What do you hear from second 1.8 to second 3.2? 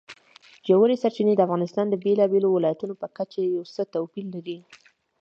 د بېلابېلو ولایاتو په